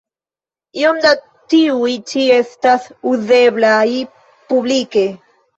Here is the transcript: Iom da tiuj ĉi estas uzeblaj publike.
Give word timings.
Iom 0.83 1.01
da 1.03 1.11
tiuj 1.53 1.93
ĉi 2.13 2.25
estas 2.37 2.89
uzeblaj 3.13 3.87
publike. 4.51 5.07